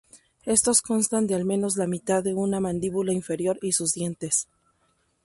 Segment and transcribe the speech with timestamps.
[0.47, 4.47] Estos constan de al menos la mitad de una mandíbula inferior y sus dientes.